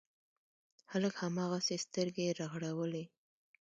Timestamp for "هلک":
0.91-1.13